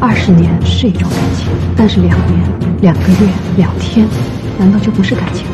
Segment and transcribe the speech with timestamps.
[0.00, 2.40] 二十年是一种感情，但是两年、
[2.82, 4.06] 两个月、两天，
[4.58, 5.46] 难道就不是感情？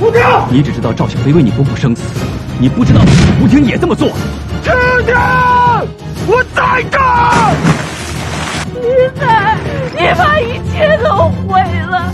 [0.00, 2.02] 吴婷，你只知道赵小飞为你不顾生死，
[2.58, 3.00] 你不知道
[3.42, 4.08] 吴婷也这么做。
[4.62, 4.72] 婷
[5.04, 5.14] 婷，
[6.26, 7.54] 我在这儿。
[8.74, 8.80] 你
[9.18, 9.56] 在，
[9.92, 12.12] 你把一切都毁了。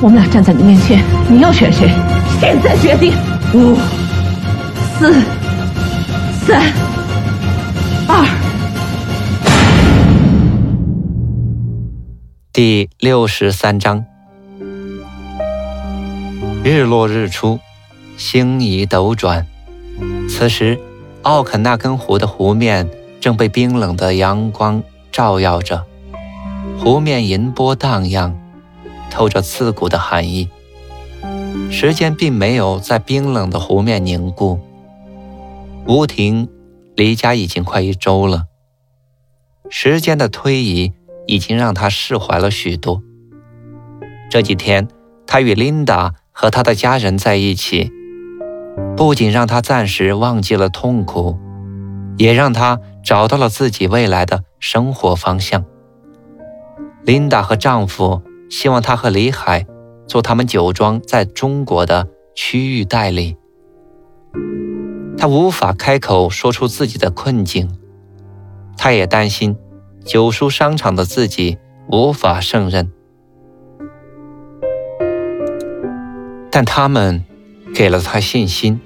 [0.00, 1.90] 我们俩站在你面前，你要选谁？
[2.40, 3.14] 现在决定。
[3.54, 3.76] 五、
[4.98, 5.14] 四、
[6.48, 6.72] 三、
[8.08, 8.26] 二。
[12.54, 14.06] 第六十三章。
[16.64, 17.58] 日落日出，
[18.16, 19.46] 星移斗转。
[20.30, 20.80] 此时，
[21.20, 22.88] 奥肯纳根湖的湖面
[23.20, 25.84] 正被冰冷的阳光照耀着，
[26.78, 28.34] 湖面银波荡漾。
[29.10, 30.48] 透着刺骨的寒意。
[31.70, 34.58] 时间并没有在冰冷的湖面凝固。
[35.88, 36.48] 吴婷
[36.94, 38.44] 离家已经快一周了。
[39.70, 40.92] 时间的推移
[41.26, 43.02] 已经让她释怀了许多。
[44.30, 44.86] 这几天，
[45.26, 47.90] 她与琳达和她的家人在一起，
[48.96, 51.38] 不仅让她暂时忘记了痛苦，
[52.18, 55.64] 也让她找到了自己未来的生活方向。
[57.04, 58.22] 琳达和丈夫。
[58.50, 59.66] 希望她和李海
[60.06, 63.36] 做他们酒庄在中国的区域代理。
[65.18, 67.68] 他无法开口说出自己的困境，
[68.76, 69.56] 他也担心
[70.04, 72.92] 九叔商场的自己无法胜任。
[76.50, 77.24] 但他们
[77.74, 78.80] 给了他信心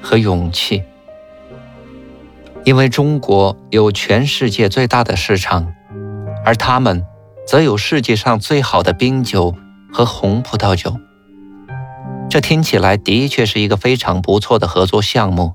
[0.00, 0.82] 和勇气，
[2.64, 5.74] 因为中国有全世界最大的市场，
[6.44, 7.04] 而他们。
[7.44, 9.52] 则有世界上最好的冰酒
[9.92, 10.96] 和红葡萄酒。
[12.30, 15.54] 这听起来的确是一个非常不错的合作项目。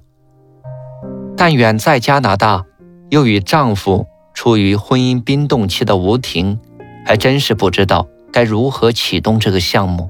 [1.37, 2.65] 但远在加拿大，
[3.09, 6.59] 又与丈夫处于婚姻冰冻期的吴婷，
[7.05, 10.09] 还真是不知道该如何启动这个项目。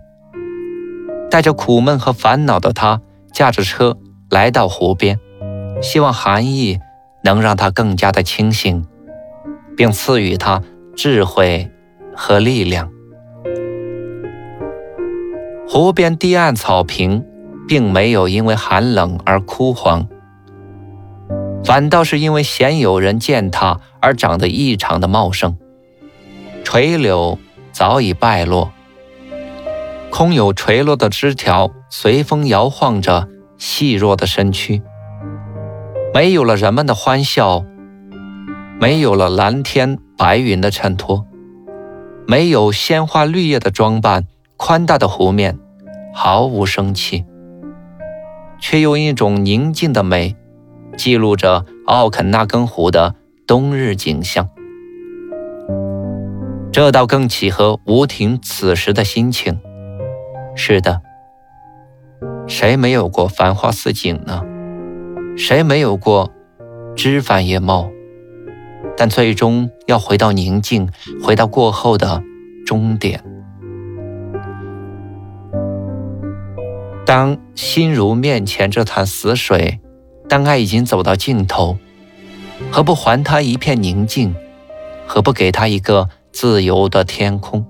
[1.29, 3.01] 带着苦闷和烦恼的她，
[3.33, 3.97] 驾着车
[4.31, 5.19] 来到湖边，
[5.81, 6.79] 希望寒意
[7.23, 8.87] 能让她更加的清醒，
[9.75, 10.63] 并赐予她。
[10.95, 11.69] 智慧
[12.15, 12.89] 和力量。
[15.69, 17.23] 湖边堤岸草坪
[17.67, 20.07] 并没有因为寒冷而枯黄，
[21.67, 25.57] 反倒是因为鲜有人见它而长得异常的茂盛。
[26.63, 27.37] 垂柳
[27.73, 28.71] 早已败落，
[30.09, 34.81] 空有垂落的枝条随风摇晃着细弱的身躯，
[36.13, 37.65] 没有了人们的欢笑，
[38.79, 39.99] 没有了蓝天。
[40.17, 41.27] 白云的衬托，
[42.25, 45.59] 没有鲜花绿叶的装扮，宽大的湖面
[46.11, 47.23] 毫无生气，
[48.59, 50.35] 却用一种宁静的美，
[50.97, 53.15] 记录着奥肯纳根湖的
[53.45, 54.49] 冬日景象。
[56.73, 59.59] 这倒更契合吴婷此时的心情。
[60.55, 61.01] 是的，
[62.47, 64.43] 谁没有过繁花似锦呢？
[65.37, 66.31] 谁没有过
[66.95, 67.89] 枝繁叶茂？
[68.97, 70.89] 但最终要回到宁静，
[71.23, 72.21] 回到过后的
[72.65, 73.23] 终点。
[77.05, 79.79] 当心如面前这潭死水，
[80.29, 81.77] 当爱已经走到尽头，
[82.71, 84.35] 何不还他一片宁静？
[85.05, 87.65] 何不给他一个自由的天空？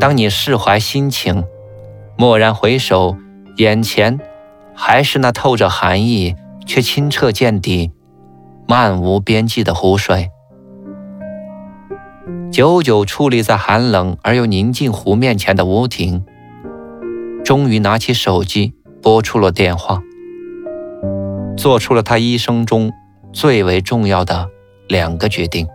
[0.00, 1.44] 当你释怀心情，
[2.18, 3.16] 蓦然回首，
[3.56, 4.18] 眼前
[4.74, 6.34] 还是那透着寒意
[6.66, 7.92] 却清澈见底。
[8.66, 10.28] 漫无边际的湖水，
[12.52, 16.22] 久久矗立在寒冷而又宁静湖面前的吴婷，
[17.42, 20.02] 终于拿起手机拨出了电话，
[21.58, 22.92] 做出了他一生中
[23.32, 24.48] 最为重要的
[24.88, 25.66] 两个决定。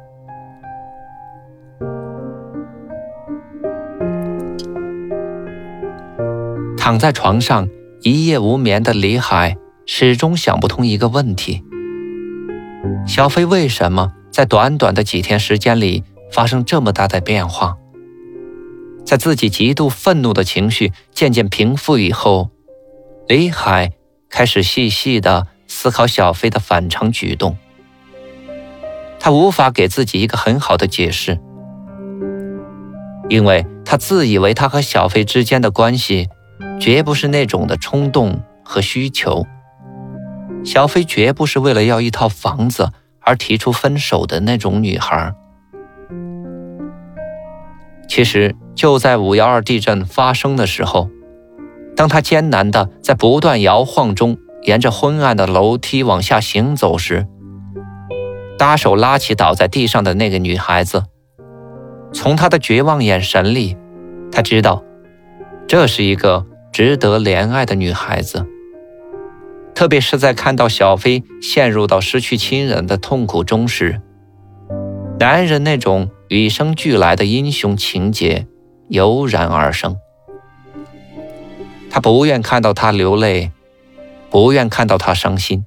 [6.78, 7.68] 躺在床上
[8.02, 11.64] 一夜无眠的李海，始终想不通一个问题。
[13.06, 17.78] 小飞为什么在短短的几天时间里发生这么大的变化？
[19.06, 22.50] 在自己极度愤怒的情绪渐渐平复以后，
[23.28, 23.92] 李海
[24.30, 27.58] 开始细细的思考小飞的反常举动。
[29.20, 31.40] 他无法给自己一个很好的解释，
[33.28, 36.30] 因为他自以为他和小飞之间的关系，
[36.80, 39.46] 绝不是那种的冲动和需求。
[40.64, 45.34] 小飞绝不是为了要一套房子而提出分手的那种女孩。
[48.08, 51.10] 其实就在五幺二地震发生的时候，
[51.96, 57.28] 当他艰难的在不断摇晃中沿着昏暗的楼梯往下行走时，
[58.58, 61.04] 搭手拉起倒在地上的那个女孩子，
[62.14, 63.76] 从她的绝望眼神里，
[64.32, 64.84] 他知道，
[65.68, 68.46] 这是一个值得怜爱的女孩子。
[69.76, 74.02] 特别是在看到小飞陷入到失去亲人的痛苦中时，
[75.20, 78.48] 男人那种与生俱来的英雄情节
[78.88, 79.98] 油然而生。
[81.90, 83.52] 他不愿看到她流泪，
[84.34, 85.64] 不愿看到他伤心，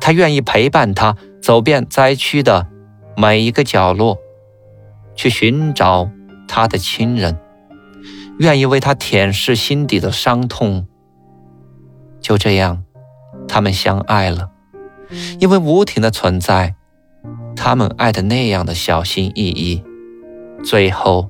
[0.00, 2.66] 他愿意陪伴他走遍灾区的
[3.14, 4.16] 每一个角落，
[5.14, 6.10] 去寻找
[6.48, 7.38] 他的亲人，
[8.38, 10.88] 愿意为他舔舐心底的伤痛。
[12.22, 12.82] 就这样。
[13.46, 14.50] 他们相爱了，
[15.38, 16.74] 因为吴婷的存在，
[17.54, 19.84] 他们爱的那样的小心翼翼，
[20.64, 21.28] 最后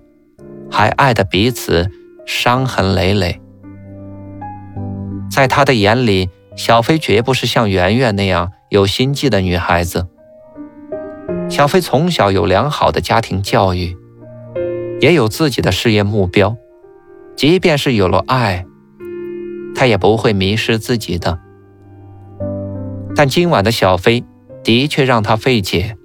[0.70, 1.90] 还爱的彼此
[2.24, 3.40] 伤痕累累。
[5.28, 10.06] 在他的眼里，小飞绝不是像圆圆那样有心计的女孩子。
[11.48, 13.96] 小飞从小有良好的家庭教育，
[15.00, 16.56] 也有自己的事业目标，
[17.36, 18.64] 即便是有了爱，
[19.74, 21.38] 他也不会迷失自己的。
[23.16, 24.24] 但今晚的小飞
[24.62, 25.96] 的确让他费解，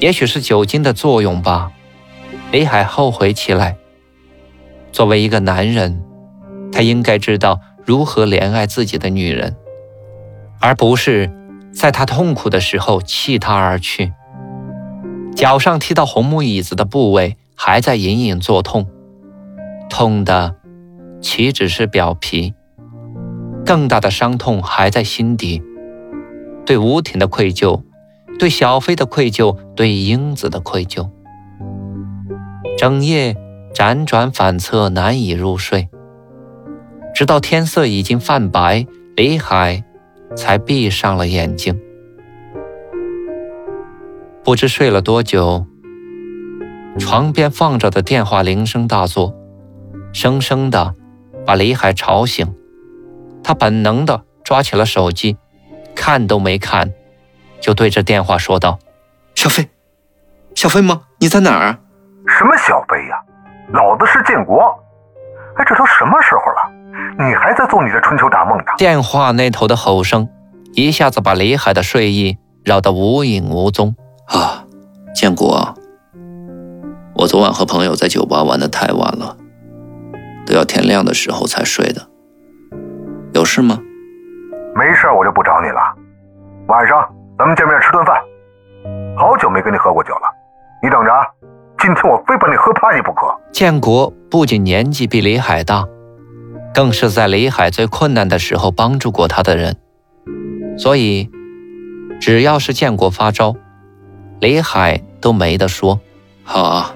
[0.00, 1.70] 也许是酒精的作用吧。
[2.50, 3.76] 李海后悔起来。
[4.92, 6.02] 作为一个男人，
[6.72, 9.56] 他应该知道如何怜爱自己的女人，
[10.60, 11.30] 而不是
[11.72, 14.12] 在他痛苦的时候弃她而去。
[15.34, 18.86] 脚上踢到红木椅子的部位还在隐隐作痛，
[19.88, 20.56] 痛的
[21.20, 22.54] 岂止是表皮，
[23.64, 25.62] 更大的伤痛还在心底。
[26.66, 27.82] 对吴婷的愧疚，
[28.38, 31.08] 对小飞的愧疚，对英子的愧疚，
[32.76, 33.34] 整夜
[33.74, 35.88] 辗转反侧，难以入睡。
[37.14, 38.86] 直到天色已经泛白，
[39.16, 39.84] 李海
[40.36, 41.78] 才闭上了眼睛。
[44.42, 45.66] 不知睡了多久，
[46.98, 49.34] 床边放着的电话铃声大作，
[50.12, 50.94] 生生的
[51.46, 52.54] 把李海吵醒。
[53.42, 55.36] 他本能的抓起了手机。
[55.92, 56.94] 看都没看，
[57.60, 58.78] 就对着电话说道
[59.34, 59.68] ：“小飞，
[60.54, 61.02] 小飞吗？
[61.18, 61.78] 你在哪儿？
[62.26, 63.20] 什么小飞呀？
[63.74, 64.62] 老子是建国！
[65.56, 66.70] 哎，这都什么时候了？
[67.18, 70.28] 你还在做你的春秋大梦呢？”电话那头的吼声
[70.74, 73.94] 一下子把李海的睡意扰得无影无踪。
[74.26, 74.64] 啊，
[75.14, 75.74] 建国，
[77.14, 79.36] 我昨晚和朋友在酒吧玩的太晚了，
[80.46, 82.06] 都要天亮的时候才睡的。
[83.34, 83.78] 有事吗？
[84.74, 85.80] 没事，我就不找你了。
[86.68, 88.16] 晚上咱们见面吃顿饭。
[89.16, 90.22] 好久没跟你喝过酒了，
[90.82, 91.10] 你等着，
[91.80, 93.26] 今天我非把你喝趴下不可。
[93.52, 95.86] 建国不仅年纪比李海大，
[96.74, 99.76] 更是在李海最困难的时候帮助过他的人，
[100.76, 101.30] 所以
[102.20, 103.56] 只要是建国发招，
[104.40, 105.98] 李海都没得说。
[106.44, 106.92] 好啊，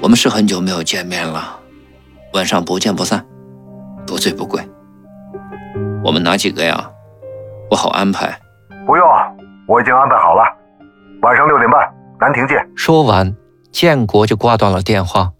[0.00, 1.58] 我们是很久没有见面了，
[2.34, 3.26] 晚上不见不散，
[4.06, 4.62] 不醉不归。
[6.04, 6.88] 我们哪几个呀？
[7.70, 8.38] 我好安排。
[8.86, 9.04] 不用，
[9.66, 10.44] 我已经安排好了。
[11.22, 12.56] 晚上六点半，南亭见。
[12.76, 13.34] 说完，
[13.78, 15.34] 建国就挂断了电话。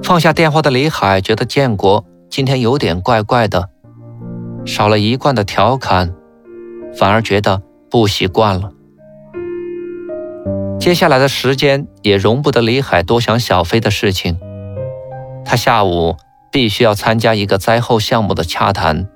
[0.00, 3.68] 放下电话的李海觉得建国今天有点怪怪的，
[4.64, 6.14] 少了一贯的调侃，
[6.96, 8.70] 反而觉得不习惯了。
[10.78, 14.38] 接下来的时间也容不得李海多想小飞的事情。
[15.44, 16.14] 他下午
[16.52, 19.08] 必须要参加一个灾后项目的洽谈。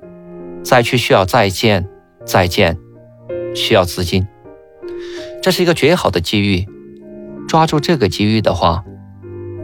[0.65, 1.89] 灾区需要再建，
[2.27, 2.77] 再建，
[3.55, 4.27] 需要资金，
[5.41, 6.67] 这是一个绝好的机遇。
[7.51, 8.85] 抓住这个机遇的话，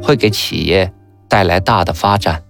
[0.03, 0.93] 会给企业
[1.29, 2.43] 带来大的发展。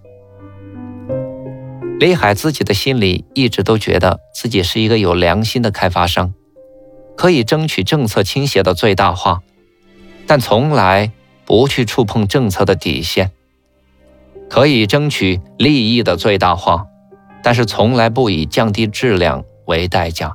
[2.00, 6.32] 李海自己的心里一直都觉得自己是一个有良心的开发商，
[7.18, 9.42] 可以争取政策倾斜的最大化，
[10.26, 11.12] 但从来
[11.44, 13.30] 不去触碰政策的底线，
[14.48, 16.86] 可以争取利益的最大化。
[17.42, 20.32] 但是从来不以降低质量为代价。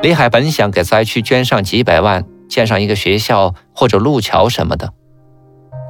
[0.00, 4.92] 李海本想给灾区捐上几百万，建上一个学校或者路桥什么的，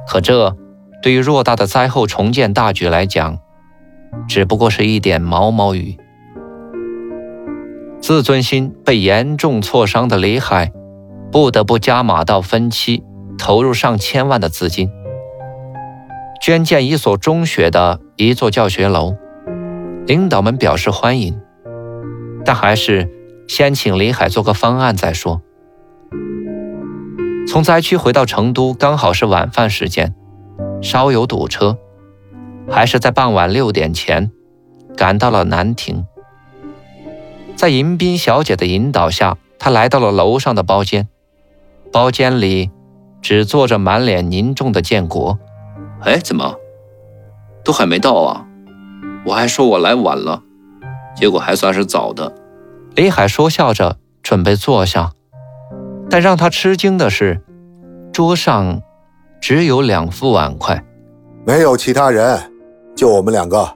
[0.09, 0.55] 可这
[1.01, 3.39] 对于偌大的灾后重建大局来讲，
[4.27, 5.97] 只不过是一点毛毛雨。
[7.99, 10.71] 自尊心被严重挫伤的李海，
[11.31, 13.03] 不得不加码到分期，
[13.37, 14.89] 投入上千万的资金，
[16.41, 19.15] 捐建一所中学的一座教学楼。
[20.05, 21.41] 领导们表示欢迎，
[22.45, 23.09] 但还是
[23.47, 25.41] 先请李海做个方案再说。
[27.47, 30.13] 从灾区回到成都，刚好是晚饭时间，
[30.81, 31.77] 稍有堵车，
[32.69, 34.29] 还是在傍晚六点前
[34.97, 36.05] 赶到了南亭。
[37.55, 41.07] 在迎宾小姐的引导下，他来到了楼上的包间。
[41.91, 42.69] 包间里
[43.21, 45.39] 只坐着满脸凝重的建国。
[46.01, 46.55] 哎，怎么
[47.63, 48.45] 都还没到啊？
[49.25, 50.43] 我还说我来晚了，
[51.15, 52.35] 结果还算是早的。
[52.93, 55.13] 李海说笑着准备坐下。
[56.09, 57.41] 但让他吃惊的是，
[58.13, 58.81] 桌上
[59.41, 60.83] 只有两副碗筷，
[61.45, 62.39] 没有其他人，
[62.95, 63.75] 就我们两个。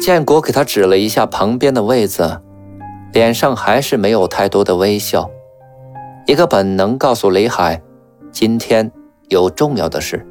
[0.00, 2.40] 建国给他指了一下旁边的位子，
[3.12, 5.28] 脸上还是没有太多的微笑。
[6.26, 7.82] 一个本能告诉雷海，
[8.30, 8.92] 今天
[9.28, 10.24] 有重要的事。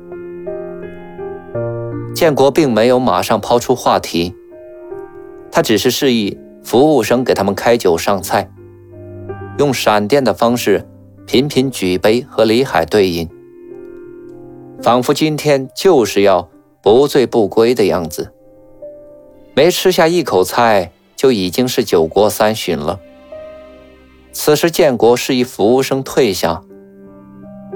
[2.15, 4.33] 建国并没有马上抛出话题，
[5.51, 8.49] 他只是示意服务生给他们开酒上菜。
[9.57, 10.87] 用闪电的方式
[11.25, 13.27] 频频举杯和李海对饮，
[14.83, 16.47] 仿佛今天就是要
[16.81, 18.31] 不醉不归的样子。
[19.55, 22.99] 没吃下一口菜，就已经是酒过三巡了。
[24.31, 26.61] 此时建国示意服务生退下，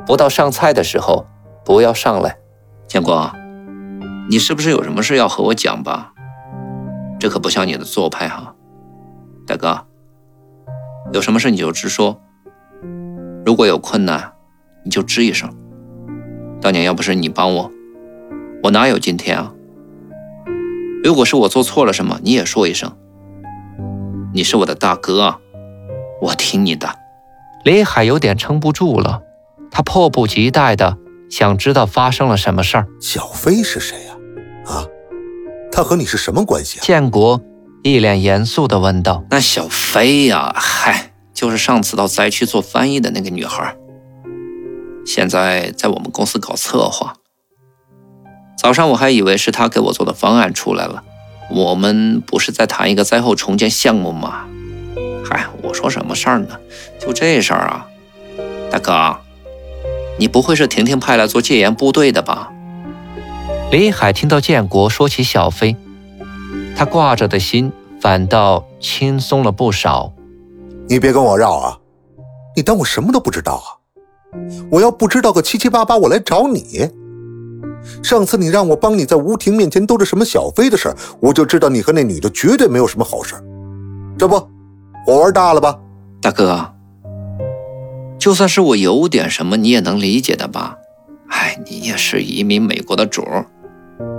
[0.06, 1.26] 不到上菜的时候
[1.66, 2.38] 不要上来。
[2.88, 3.32] 建国，
[4.30, 6.14] 你是不是有什么事要和我讲吧？
[7.20, 8.56] 这可不像你的做派哈，
[9.48, 9.88] 大哥。
[11.14, 12.22] 有什么事你就直说，
[13.46, 14.32] 如果有困难，
[14.86, 15.54] 你就吱一声。
[16.62, 17.72] 当年要不是你帮我，
[18.64, 19.54] 我哪有今天啊？
[21.04, 22.96] 如果是我做错了什么，你也说一声。
[24.34, 25.40] 你是我的大哥啊，
[26.22, 26.88] 我听你的。
[27.66, 29.22] 李海有点撑不住了，
[29.70, 30.98] 他迫不及待的
[31.30, 32.88] 想知道发生了什么事儿。
[33.02, 34.16] 小飞是谁呀？
[34.66, 34.88] 啊，
[35.74, 36.82] 他和你是什么关系啊？
[36.82, 37.42] 建国。
[37.84, 43.76] 一脸严肃地问道：“那小飞呀，嗨，就是上次到灾区做翻译的那个女孩，
[45.04, 47.16] 现在在我们公司搞策划。
[48.56, 51.04] 早上我还以为是她给我做的方案出来了，
[51.50, 54.46] 我们不是在谈一个灾后重建项目吗？
[55.28, 56.60] 嗨，我说什么事儿呢？
[57.00, 57.88] 就这事儿啊，
[58.70, 59.18] 大哥，
[60.20, 62.52] 你不会是婷婷派来做戒严部队的吧？”
[63.72, 65.76] 李海听到建国说起小飞。
[66.82, 70.12] 他挂着的心反倒轻松了不少。
[70.90, 71.78] 你别跟我绕啊！
[72.56, 73.70] 你当我什么都不知道啊？
[74.72, 76.90] 我要不知道个七七八八，我来找你。
[78.02, 83.36] 上次你让我帮你在吴婷面前兜着什么小飞的事我就知道你和那女的绝对没有什么好事
[84.18, 84.44] 这不，
[85.06, 85.78] 我玩大了吧？
[86.20, 86.68] 大哥，
[88.18, 90.80] 就算是我有点什么，你也能理解的吧？
[91.30, 93.24] 哎，你也是移民美国的主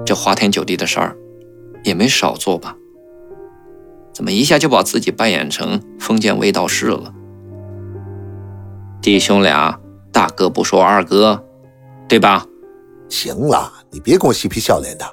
[0.06, 1.16] 这花天酒地的事儿。
[1.84, 2.76] 也没少做吧？
[4.12, 7.14] 怎么一下就把自己扮演成封建卫道士了？
[9.00, 9.80] 弟兄俩，
[10.12, 11.42] 大哥不说二哥，
[12.08, 12.46] 对吧？
[13.08, 15.04] 行了，你别跟我嬉皮笑脸的。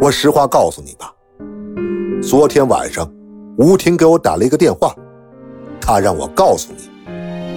[0.00, 1.12] 我实话告诉你吧，
[2.22, 3.10] 昨天晚上
[3.56, 4.94] 吴婷给我打了一个电话，
[5.80, 6.90] 她让我告诉你，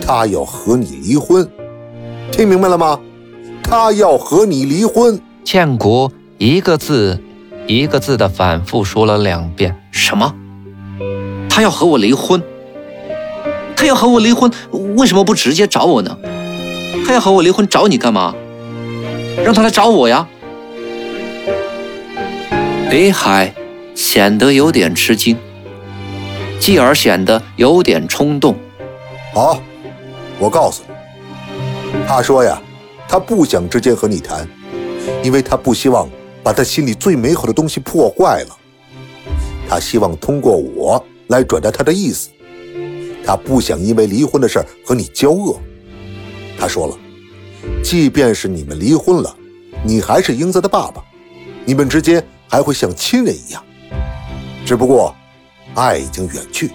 [0.02, 1.48] 她要和你离婚。
[2.32, 3.00] 听明白了吗？
[3.64, 5.20] 她要和你离婚。
[5.44, 7.20] 建国一个字。
[7.68, 9.76] 一个字的反复说了两遍。
[9.92, 10.34] 什么？
[11.50, 12.42] 他要和我离婚？
[13.76, 14.52] 他要和我离婚，
[14.96, 16.18] 为什么不直接找我呢？
[17.06, 18.34] 他要和我离婚，找你干嘛？
[19.44, 20.28] 让他来找我呀！
[22.90, 23.54] 李海
[23.96, 25.36] 显得有点吃惊，
[26.60, 28.56] 继而显得有点冲动。
[29.34, 29.60] 好，
[30.38, 32.62] 我告诉你，他说呀，
[33.08, 34.48] 他不想直接和你谈，
[35.24, 36.08] 因为他不希望。
[36.44, 38.58] 把他心里最美好的东西破坏了，
[39.70, 42.30] 他希望通过我来转达他的意思。
[43.26, 45.58] 他不想因为离婚的事和你交恶。
[46.60, 46.98] 他说了，
[47.82, 49.34] 即便是你们离婚了，
[49.86, 51.02] 你还是英子的爸爸，
[51.64, 53.64] 你们之间还会像亲人一样。
[54.66, 55.16] 只不过，
[55.76, 56.72] 爱已经远去，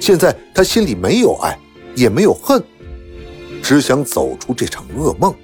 [0.00, 1.58] 现在他心里没有爱，
[1.94, 2.62] 也没有恨，
[3.62, 5.34] 只想走出这场噩梦。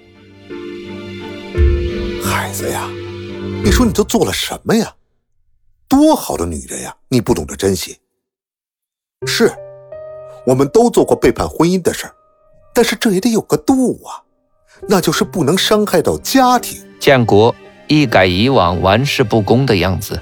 [2.23, 2.89] 孩子呀。
[3.65, 4.95] 你说你都做了什么呀？
[5.89, 6.95] 多好的女人呀！
[7.09, 7.99] 你不懂得珍惜。
[9.27, 9.53] 是，
[10.47, 12.15] 我们都做过背叛婚姻的事儿，
[12.75, 14.23] 但是这也得有个度啊，
[14.89, 16.81] 那就是不能伤害到家庭。
[17.01, 17.55] 建国
[17.89, 20.21] 一改以往玩世不恭的样子，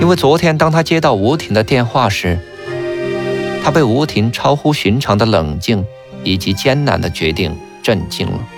[0.00, 2.38] 因为昨天当他接到吴婷的电话时，
[3.62, 5.84] 他被吴婷超乎寻常的冷静
[6.24, 8.48] 以及艰难的决定震惊了。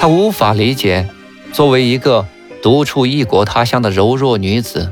[0.00, 1.08] 他无法理解，
[1.54, 2.26] 作为一个
[2.60, 4.90] 独处异国他乡的柔弱女子，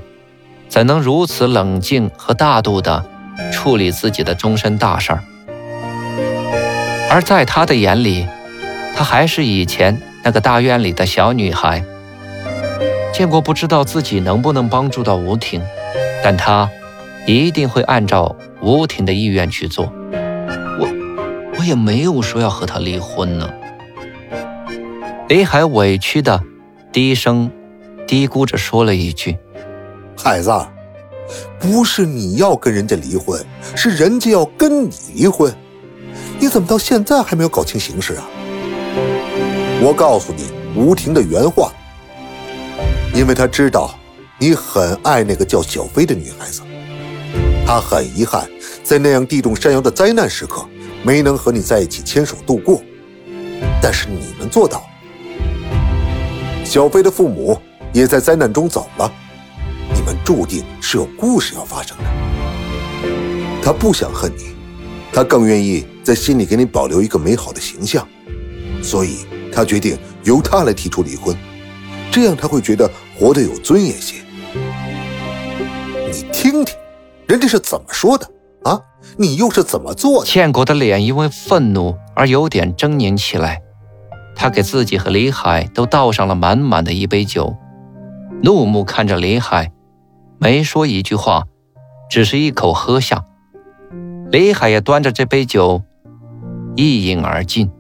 [0.69, 3.05] 怎能如此冷静和大度地
[3.53, 5.25] 处理自己的终身大事儿。
[7.11, 8.29] 而在他的眼里，
[8.95, 11.85] 她还是以前那个大院里的小女孩。
[13.13, 15.61] 建国不知道自己能不能帮助到吴婷，
[16.23, 16.71] 但他
[17.27, 19.93] 一定会按照吴婷的意愿去做。
[20.79, 20.89] 我，
[21.59, 23.51] 我也没有说要和她离婚呢。
[25.29, 26.43] 李海委屈的
[26.93, 27.51] 低声
[28.07, 29.35] 嘀咕着说了一句
[30.15, 30.53] ：“孩子，
[31.59, 33.43] 不是你要跟人家离婚，
[33.75, 35.51] 是人家要跟你离婚。
[36.39, 38.29] 你怎么到现在还没有搞清形势啊？”
[39.81, 40.45] 我告诉你
[40.77, 41.73] 吴婷的原话，
[43.15, 43.95] 因为他知道
[44.39, 46.61] 你很爱那个叫小飞的女孩子，
[47.67, 48.47] 他很遗憾
[48.85, 50.63] 在那样地动山摇的灾难时刻
[51.03, 52.83] 没能和你在一起牵手度过，
[53.81, 54.85] 但是你们做到。
[56.73, 57.61] 小飞的父母
[57.93, 59.13] 也在灾难中走了，
[59.95, 62.05] 你们注定是有故事要发生的。
[63.63, 64.55] 他不想恨你，
[65.13, 68.09] 他更愿意在心里给你保留一个美好的形象，
[68.83, 69.19] 所以
[69.53, 71.37] 他决定由他来提出离婚，
[72.11, 74.23] 这样他会觉得活得有尊严些。
[76.11, 76.75] 你听听，
[77.27, 78.27] 人家是怎么说的
[78.63, 78.81] 啊？
[79.19, 80.27] 你又是怎么做的？
[80.27, 83.61] 建国的脸因为愤怒而有点狰狞起来。
[84.35, 87.57] 他给自己和李海都倒上了满满的一杯酒，
[88.43, 89.71] 怒目看着李海，
[90.39, 91.45] 没说一句话，
[92.11, 93.25] 只是一口喝下。
[94.31, 95.83] 李海也端着这杯酒
[96.75, 97.71] 一饮而尽。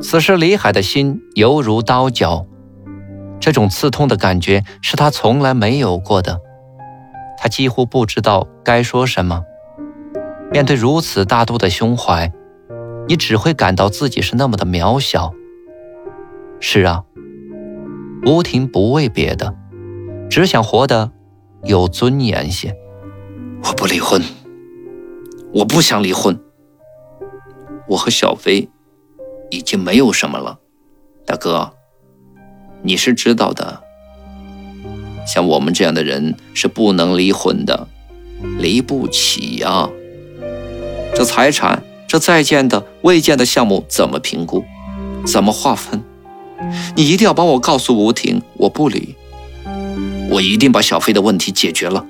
[0.00, 2.46] 此时，李海的心犹如刀绞，
[3.38, 6.40] 这种刺痛的感觉是他从来没有过的。
[7.38, 9.44] 他几乎不知道该说什么，
[10.50, 12.32] 面对如此大度的胸怀。
[13.06, 15.34] 你只会感到自己是那么的渺小。
[16.60, 17.04] 是啊，
[18.24, 19.54] 吴婷不为别的，
[20.30, 21.12] 只想活得
[21.64, 22.74] 有尊严些。
[23.62, 24.22] 我不离婚，
[25.52, 26.40] 我不想离婚。
[27.88, 28.68] 我和小飞
[29.50, 30.58] 已经没有什么了，
[31.26, 31.74] 大哥，
[32.82, 33.82] 你是知道的。
[35.26, 37.88] 像我们这样的人是不能离婚的，
[38.58, 39.90] 离不起呀。
[41.14, 41.82] 这财产。
[42.14, 44.62] 这在建的、未建的项目怎么评估？
[45.26, 46.00] 怎么划分？
[46.94, 49.16] 你一定要帮我告诉吴婷，我不离，
[50.30, 52.06] 我一定把小飞的问题解决了。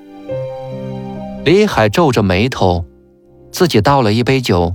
[1.47, 2.85] 李海皱着眉头，
[3.51, 4.75] 自己倒了一杯酒，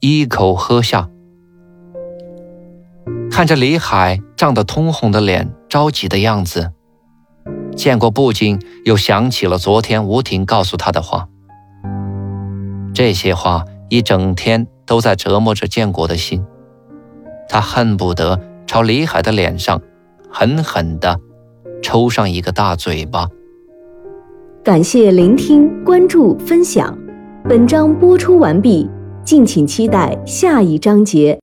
[0.00, 1.08] 一口喝下。
[3.30, 6.72] 看着李海涨得通红的脸，着急的样子，
[7.76, 11.28] 建国不禁又想起了昨天吴婷告诉他的话。
[12.92, 13.64] 这些话。
[13.88, 16.44] 一整天都在折磨着建国的心，
[17.48, 19.80] 他恨不得朝李海的脸上
[20.30, 21.18] 狠狠地
[21.82, 23.26] 抽上一个大嘴巴。
[24.62, 26.96] 感谢聆听、关注、分享，
[27.48, 28.86] 本章播出完毕，
[29.24, 31.36] 敬请期待下一章节。